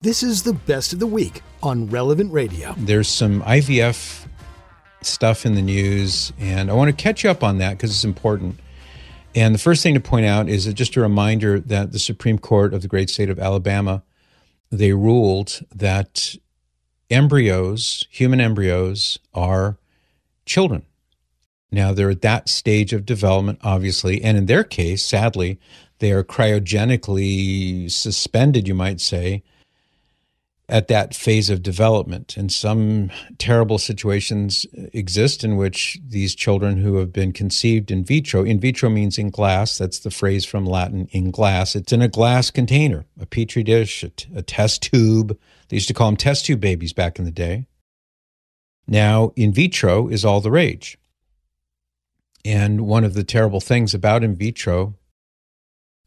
[0.00, 2.72] This is the best of the week on Relevant Radio.
[2.78, 4.28] There's some IVF
[5.02, 8.60] stuff in the news, and I want to catch up on that because it's important.
[9.34, 12.74] And the first thing to point out is just a reminder that the Supreme Court
[12.74, 14.04] of the great state of Alabama
[14.70, 16.36] they ruled that
[17.10, 19.78] embryos, human embryos, are
[20.46, 20.86] children.
[21.72, 25.58] Now they're at that stage of development, obviously, and in their case, sadly,
[25.98, 29.42] they are cryogenically suspended, you might say,
[30.68, 32.36] at that phase of development.
[32.36, 38.44] And some terrible situations exist in which these children who have been conceived in vitro,
[38.44, 41.74] in vitro means in glass, that's the phrase from Latin, in glass.
[41.74, 45.38] It's in a glass container, a petri dish, a, t- a test tube.
[45.68, 47.66] They used to call them test tube babies back in the day.
[48.86, 50.98] Now, in vitro is all the rage.
[52.44, 54.94] And one of the terrible things about in vitro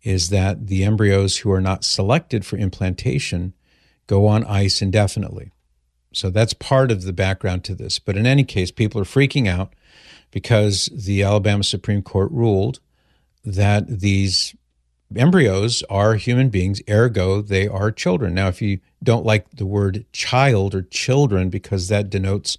[0.03, 3.53] is that the embryos who are not selected for implantation
[4.11, 5.51] go on ice indefinitely.
[6.11, 7.97] So that's part of the background to this.
[7.97, 9.73] But in any case, people are freaking out
[10.31, 12.81] because the Alabama Supreme Court ruled
[13.45, 14.53] that these
[15.15, 18.33] embryos are human beings, ergo, they are children.
[18.33, 22.57] Now, if you don't like the word child or children because that denotes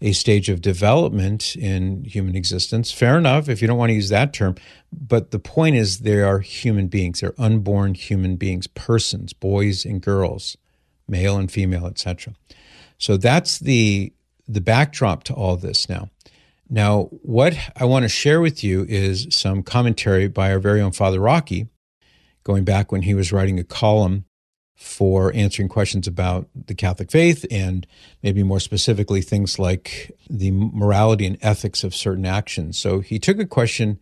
[0.00, 2.90] a stage of development in human existence.
[2.90, 4.56] Fair enough if you don't want to use that term.
[4.90, 7.20] But the point is, they are human beings.
[7.20, 10.56] They're unborn human beings, persons, boys and girls
[11.10, 12.34] male and female, etc.
[12.98, 14.12] So that's the
[14.48, 16.10] the backdrop to all this now.
[16.68, 20.92] Now, what I want to share with you is some commentary by our very own
[20.92, 21.68] Father Rocky,
[22.44, 24.24] going back when he was writing a column
[24.76, 27.86] for answering questions about the Catholic faith and
[28.22, 32.78] maybe more specifically things like the morality and ethics of certain actions.
[32.78, 33.98] So he took a question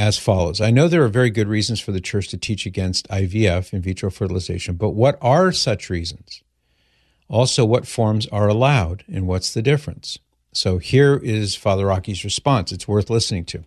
[0.00, 3.06] as follows I know there are very good reasons for the church to teach against
[3.10, 6.42] IVF, in vitro fertilization, but what are such reasons?
[7.28, 10.18] Also, what forms are allowed and what's the difference?
[10.54, 12.72] So here is Father Rocky's response.
[12.72, 13.64] It's worth listening to.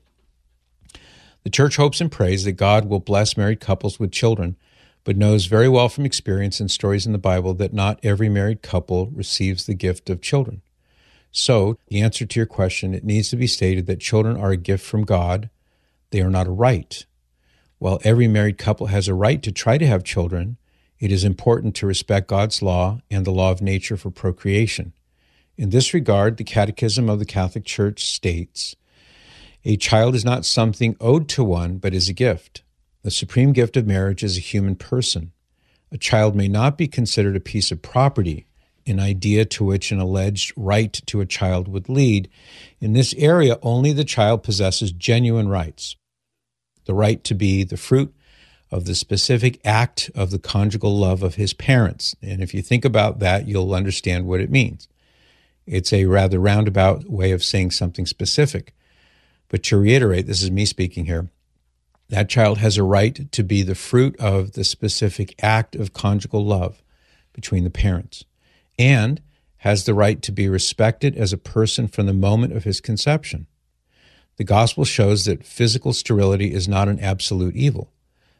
[1.43, 4.55] The church hopes and prays that God will bless married couples with children,
[5.03, 8.63] but knows very well from experience and stories in the Bible that not every married
[8.63, 10.63] couple receives the gift of children.
[11.31, 14.57] So, the answer to your question, it needs to be stated that children are a
[14.57, 15.51] gift from God
[16.13, 17.05] they are not a right.
[17.79, 20.57] While every married couple has a right to try to have children,
[20.99, 24.93] it is important to respect God's law and the law of nature for procreation.
[25.57, 28.75] In this regard, the Catechism of the Catholic Church states
[29.65, 32.61] A child is not something owed to one, but is a gift.
[33.01, 35.31] The supreme gift of marriage is a human person.
[35.91, 38.45] A child may not be considered a piece of property,
[38.85, 42.29] an idea to which an alleged right to a child would lead.
[42.79, 45.95] In this area, only the child possesses genuine rights
[46.85, 48.13] the right to be the fruit
[48.71, 52.15] of the specific act of the conjugal love of his parents.
[52.21, 54.87] And if you think about that, you'll understand what it means.
[55.65, 58.73] It's a rather roundabout way of saying something specific.
[59.47, 61.29] But to reiterate, this is me speaking here,
[62.09, 66.43] that child has a right to be the fruit of the specific act of conjugal
[66.43, 66.81] love
[67.31, 68.25] between the parents
[68.77, 69.21] and
[69.57, 73.47] has the right to be respected as a person from the moment of his conception.
[74.37, 77.91] The gospel shows that physical sterility is not an absolute evil.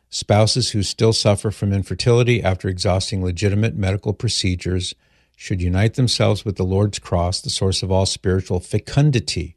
[0.10, 4.94] Spouses who still suffer from infertility after exhausting legitimate medical procedures
[5.36, 9.56] should unite themselves with the Lord's cross, the source of all spiritual fecundity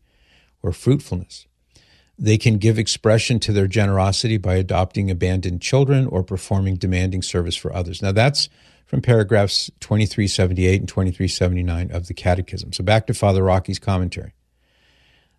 [0.62, 1.46] or fruitfulness.
[2.18, 7.56] They can give expression to their generosity by adopting abandoned children or performing demanding service
[7.56, 8.00] for others.
[8.00, 8.48] Now, that's
[8.86, 12.72] from paragraphs 2378 and 2379 of the Catechism.
[12.72, 14.32] So, back to Father Rocky's commentary.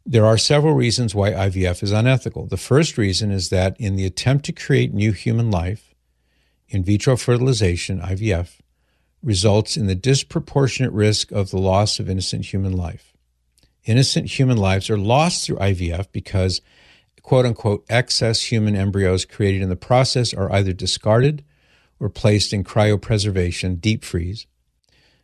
[0.09, 2.47] There are several reasons why IVF is unethical.
[2.47, 5.93] The first reason is that in the attempt to create new human life,
[6.69, 8.61] in vitro fertilization, IVF,
[9.21, 13.11] results in the disproportionate risk of the loss of innocent human life.
[13.83, 16.61] Innocent human lives are lost through IVF because,
[17.21, 21.43] quote unquote, excess human embryos created in the process are either discarded
[21.99, 24.47] or placed in cryopreservation, deep freeze.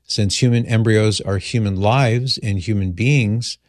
[0.04, 3.60] Since human embryos are human lives and human beings,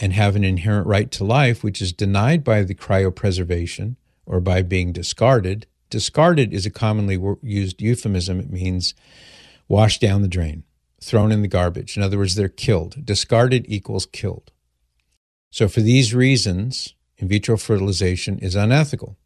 [0.00, 4.62] and have an inherent right to life, which is denied by the cryopreservation or by
[4.62, 5.66] being discarded.
[5.90, 8.40] Discarded is a commonly used euphemism.
[8.40, 8.94] It means
[9.68, 10.64] washed down the drain,
[11.02, 11.96] thrown in the garbage.
[11.96, 13.04] In other words, they're killed.
[13.04, 14.50] Discarded equals killed.
[15.50, 19.18] So, for these reasons, in vitro fertilization is unethical.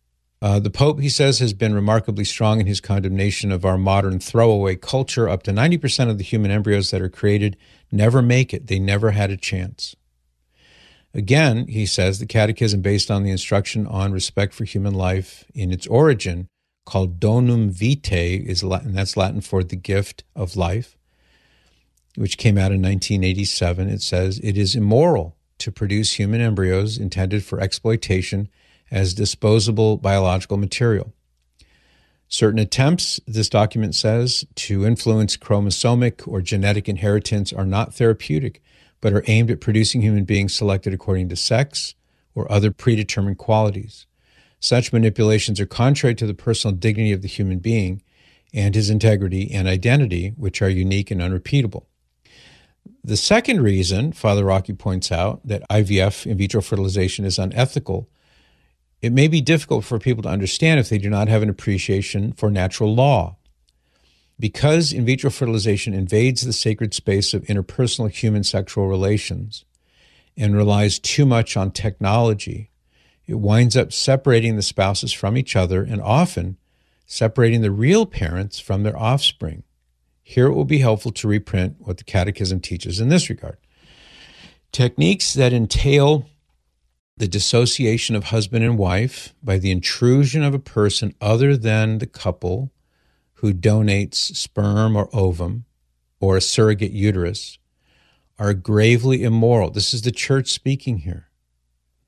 [0.43, 4.19] Uh, the Pope, he says, has been remarkably strong in his condemnation of our modern
[4.19, 5.29] throwaway culture.
[5.29, 7.57] Up to 90% of the human embryos that are created
[7.93, 9.95] never make it, they never had a chance.
[11.15, 15.71] Again, he says the catechism, based on the instruction on respect for human life in
[15.71, 16.49] its origin,
[16.85, 20.99] called donum vitae, is Latin, that's Latin for the gift of life,
[22.17, 23.89] which came out in 1987.
[23.89, 28.49] It says it is immoral to produce human embryos intended for exploitation
[28.91, 31.13] as disposable biological material.
[32.29, 38.61] Certain attempts, this document says, to influence chromosomic or genetic inheritance are not therapeutic,
[39.05, 41.95] but are aimed at producing human beings selected according to sex
[42.35, 44.07] or other predetermined qualities.
[44.61, 48.01] Such manipulations are contrary to the personal dignity of the human being
[48.55, 51.87] and his integrity and identity, which are unique and unrepeatable.
[53.05, 58.09] The second reason, Father Rocky points out, that IVF, in vitro fertilization, is unethical
[59.03, 62.33] it may be difficult for people to understand if they do not have an appreciation
[62.33, 63.37] for natural law.
[64.39, 69.65] Because in vitro fertilization invades the sacred space of interpersonal human sexual relations
[70.37, 72.71] and relies too much on technology,
[73.27, 76.57] it winds up separating the spouses from each other and often
[77.07, 79.63] separating the real parents from their offspring.
[80.23, 83.59] Here it will be helpful to reprint what the Catechism teaches in this regard.
[84.73, 86.27] Techniques that entail
[87.17, 92.07] the dissociation of husband and wife by the intrusion of a person other than the
[92.07, 92.73] couple
[93.45, 95.67] who donates sperm or ovum
[96.19, 97.59] or a surrogate uterus
[98.39, 99.69] are gravely immoral.
[99.69, 101.29] This is the church speaking here.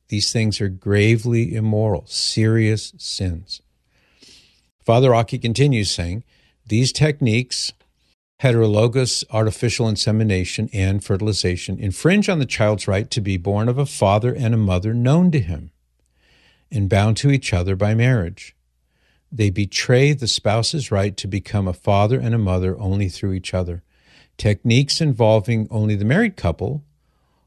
[0.09, 3.61] These things are gravely immoral, serious sins.
[4.83, 6.25] Father Rocky continues saying,
[6.65, 7.75] these techniques
[8.41, 13.85] heterologous artificial insemination and fertilization infringe on the child's right to be born of a
[13.85, 15.71] father and a mother known to him
[16.73, 18.57] and bound to each other by marriage.
[19.37, 23.53] They betray the spouse's right to become a father and a mother only through each
[23.53, 23.83] other.
[24.39, 26.83] Techniques involving only the married couple,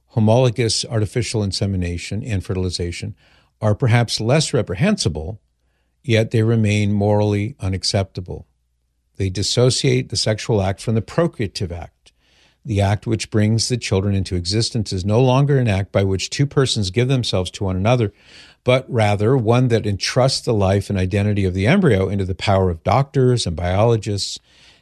[0.09, 3.15] homologous artificial insemination and fertilization,
[3.59, 5.41] are perhaps less reprehensible,
[6.03, 8.45] yet they remain morally unacceptable.
[9.17, 12.11] They dissociate the sexual act from the procreative act.
[12.63, 16.29] The act which brings the children into existence is no longer an act by which
[16.29, 18.13] two persons give themselves to one another,
[18.63, 22.69] but rather one that entrusts the life and identity of the embryo into the power
[22.69, 24.39] of doctors and biologists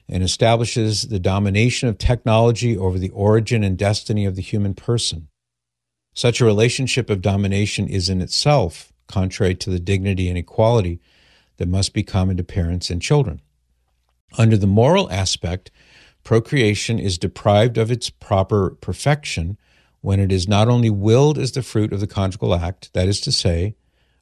[0.09, 5.27] and establishes the domination of technology over the origin and destiny of the human person.
[6.13, 10.99] Such a relationship of domination is in itself contrary to the dignity and equality
[11.57, 13.41] that must be common to parents and children.
[14.37, 15.71] Under the moral aspect,
[16.23, 19.57] procreation is deprived of its proper perfection
[20.07, 23.19] when it is not only willed as the fruit of the conjugal act, that is
[23.19, 23.75] to say,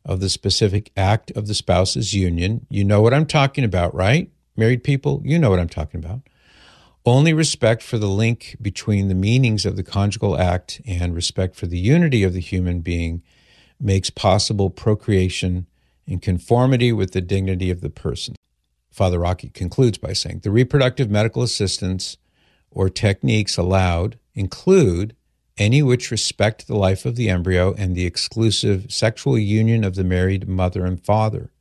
[0.04, 2.66] of the specific act of the spouse's union.
[2.72, 4.32] You know what I'm talking about, right?
[4.58, 6.22] Married people, you know what I'm talking about.
[7.06, 11.68] Only respect for the link between the meanings of the conjugal act and respect for
[11.68, 13.22] the unity of the human being
[13.80, 15.68] makes possible procreation
[16.08, 18.34] in conformity with the dignity of the person.
[18.90, 22.18] Father Rocky concludes by saying the reproductive medical assistance
[22.72, 25.16] or techniques allowed include
[25.58, 30.04] any which respect the life of the embryo and the exclusive sexual union of the
[30.04, 31.52] married mother and father.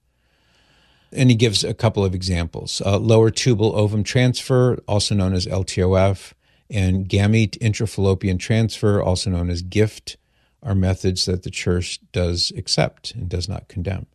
[1.12, 5.46] And he gives a couple of examples uh, lower tubal ovum transfer, also known as
[5.46, 6.32] LTOF,
[6.68, 10.16] and gamete intrafallopian transfer, also known as GIFT,
[10.62, 14.06] are methods that the church does accept and does not condemn.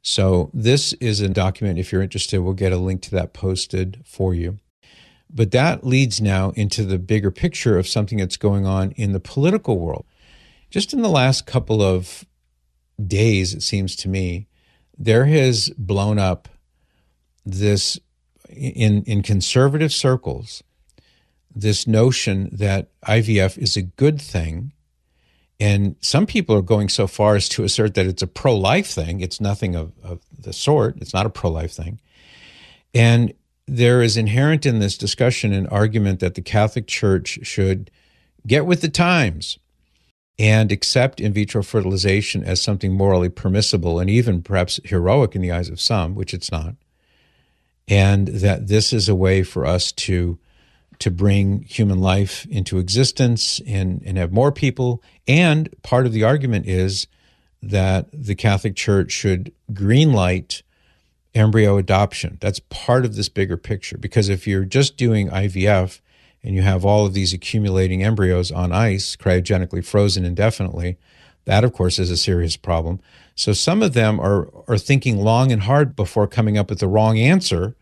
[0.00, 1.78] So, this is a document.
[1.78, 4.58] If you're interested, we'll get a link to that posted for you.
[5.32, 9.20] But that leads now into the bigger picture of something that's going on in the
[9.20, 10.04] political world.
[10.70, 12.24] Just in the last couple of
[13.04, 14.46] days, it seems to me,
[14.98, 16.48] there has blown up
[17.44, 17.98] this
[18.48, 20.62] in, in conservative circles
[21.54, 24.72] this notion that IVF is a good thing
[25.62, 28.88] and some people are going so far as to assert that it's a pro life
[28.88, 29.20] thing.
[29.20, 32.00] It's nothing of, of the sort, it's not a pro life thing.
[32.92, 33.32] And
[33.66, 37.90] there is inherent in this discussion an argument that the Catholic Church should
[38.46, 39.58] get with the times
[40.38, 45.52] and accept in vitro fertilization as something morally permissible and even perhaps heroic in the
[45.52, 46.74] eyes of some, which it's not.
[47.86, 50.38] And that this is a way for us to
[50.98, 55.02] to bring human life into existence and, and have more people.
[55.26, 57.08] And part of the argument is
[57.60, 60.62] that the Catholic Church should greenlight
[61.34, 62.38] embryo adoption.
[62.40, 63.98] That's part of this bigger picture.
[63.98, 66.00] Because if you're just doing IVF
[66.42, 70.98] and you have all of these accumulating embryos on ice, cryogenically frozen indefinitely,
[71.44, 73.00] that of course is a serious problem.
[73.34, 76.88] So some of them are, are thinking long and hard before coming up with the
[76.88, 77.76] wrong answer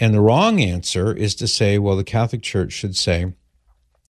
[0.00, 3.32] and the wrong answer is to say, well, the Catholic Church should say,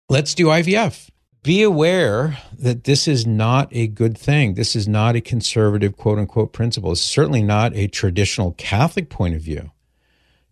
[0.09, 1.09] let's do IVF.
[1.43, 4.53] Be aware that this is not a good thing.
[4.53, 6.93] This is not a conservative quote unquote principle.
[6.93, 9.71] It's certainly not a traditional Catholic point of view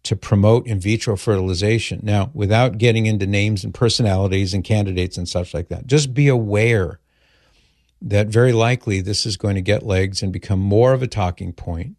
[0.04, 2.02] to promote in vitro fertilization.
[2.04, 6.28] Now, without getting into names and personalities and candidates and such like that, just be
[6.28, 7.00] aware
[8.02, 11.54] that very likely this is going to get legs and become more of a talking
[11.54, 11.96] point.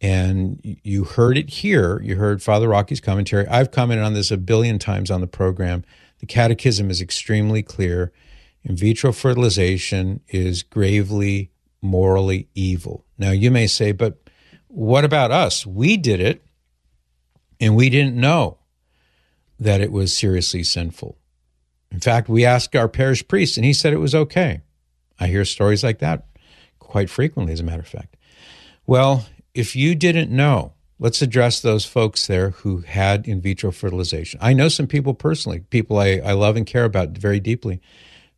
[0.00, 2.00] And you heard it here.
[2.02, 3.46] You heard Father Rocky's commentary.
[3.46, 5.84] I've commented on this a billion times on the program
[6.20, 8.12] the catechism is extremely clear.
[8.64, 13.04] In vitro fertilization is gravely morally evil.
[13.16, 14.18] Now, you may say, but
[14.66, 15.64] what about us?
[15.66, 16.44] We did it
[17.60, 18.58] and we didn't know
[19.58, 21.16] that it was seriously sinful.
[21.90, 24.60] In fact, we asked our parish priest and he said it was okay.
[25.18, 26.26] I hear stories like that
[26.78, 28.16] quite frequently, as a matter of fact.
[28.86, 34.38] Well, if you didn't know, let's address those folks there who had in vitro fertilization.
[34.42, 37.80] I know some people personally, people I, I love and care about very deeply,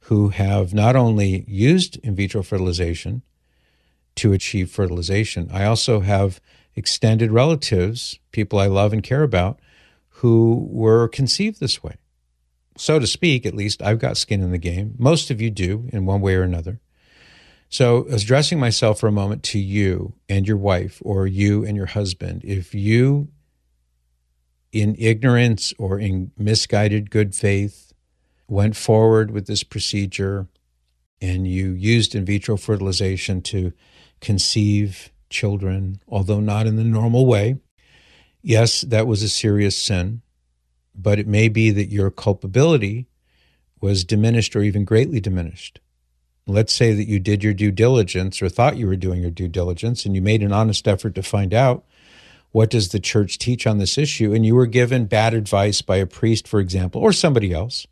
[0.04, 3.22] who have not only used in vitro fertilization
[4.16, 6.40] to achieve fertilization, I also have
[6.74, 9.58] extended relatives, people I love and care about,
[10.08, 11.96] who were conceived this way.
[12.76, 14.94] So to speak, at least, I've got skin in the game.
[14.98, 16.80] Most of you do in one way or another.
[17.72, 21.86] So, addressing myself for a moment to you and your wife, or you and your
[21.86, 23.28] husband, if you,
[24.72, 27.92] in ignorance or in misguided good faith,
[28.48, 30.48] went forward with this procedure
[31.20, 33.72] and you used in vitro fertilization to
[34.20, 37.56] conceive children, although not in the normal way,
[38.42, 40.22] yes, that was a serious sin,
[40.92, 43.06] but it may be that your culpability
[43.80, 45.78] was diminished or even greatly diminished
[46.46, 49.48] let's say that you did your due diligence or thought you were doing your due
[49.48, 51.84] diligence and you made an honest effort to find out
[52.52, 55.96] what does the church teach on this issue and you were given bad advice by
[55.96, 57.86] a priest for example or somebody else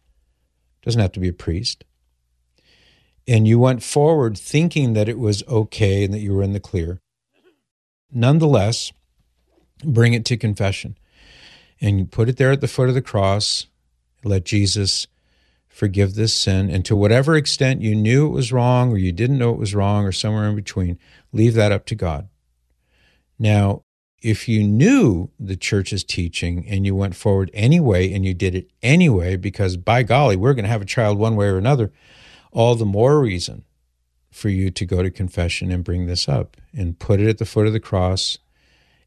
[0.83, 1.85] doesn't have to be a priest
[3.27, 6.61] and you went forward thinking that it was okay and that you were in the
[6.61, 7.01] clear
[8.11, 8.93] nonetheless
[9.85, 10.97] bring it to confession.
[11.81, 13.67] And you put it there at the foot of the cross
[14.25, 15.07] let jesus
[15.79, 16.69] forgive this sin.
[16.69, 19.77] And to whatever extent you knew it was wrong or you didn't know it was
[19.77, 20.99] wrong or somewhere in between,
[21.33, 22.29] leave that up to God.
[23.39, 23.85] Now,
[24.21, 28.69] if you knew the church's teaching and you went forward anyway and you did it
[28.83, 31.93] anyway, because by golly, we're going to have a child one way or another,
[32.51, 33.63] all the more reason
[34.33, 37.45] for you to go to confession and bring this up and put it at the
[37.45, 38.39] foot of the cross.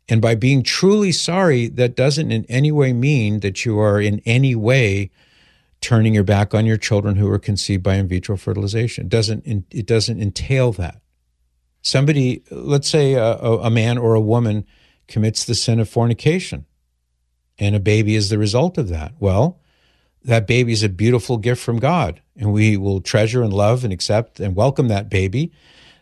[0.07, 4.21] And by being truly sorry, that doesn't in any way mean that you are in
[4.25, 5.11] any way
[5.81, 9.05] turning your back on your children who were conceived by in vitro fertilization.
[9.05, 11.01] It doesn't it doesn't entail that.
[11.81, 14.65] Somebody, let's say a, a man or a woman
[15.07, 16.65] commits the sin of fornication,
[17.57, 19.13] and a baby is the result of that.
[19.19, 19.59] Well,
[20.23, 23.91] that baby is a beautiful gift from God, and we will treasure and love and
[23.91, 25.51] accept and welcome that baby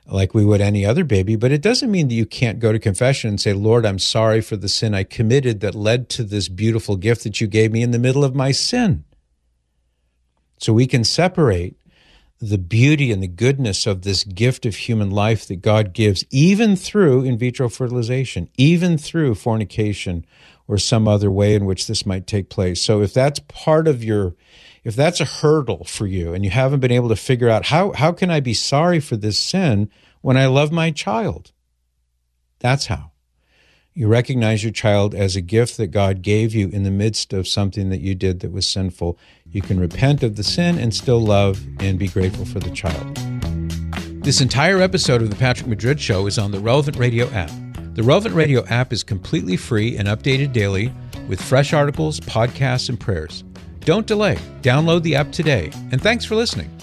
[0.05, 1.36] like we would any other baby.
[1.36, 4.41] But it doesn't mean that you can't go to confession and say, Lord, I'm sorry
[4.41, 7.83] for the sin I committed that led to this beautiful gift that you gave me
[7.83, 9.05] in the middle of my sin.
[10.60, 11.75] So we can separate
[12.39, 16.75] the beauty and the goodness of this gift of human life that God gives, even
[16.75, 20.25] through in vitro fertilization, even through fornication
[20.68, 22.82] or some other way in which this might take place.
[22.82, 24.36] So if that's part of your
[24.86, 27.92] if that's a hurdle for you and you haven't been able to figure out how
[27.94, 29.89] how can I be sorry for this sin
[30.22, 31.51] when I love my child?
[32.60, 33.09] That's how.
[34.00, 37.50] You recognize your child as a gift that God gave you in the midst of
[37.50, 39.20] something that you did that was sinful.
[39.51, 43.13] You can repent of the sin and still love and be grateful for the child.
[44.24, 47.51] This entire episode of The Patrick Madrid Show is on the Relevant Radio app.
[47.96, 50.94] The Relevant Radio app is completely free and updated daily
[51.27, 53.44] with fresh articles, podcasts, and prayers.
[53.82, 54.38] Don't delay.
[54.62, 55.72] Download the app today.
[55.91, 56.74] And thanks for listening.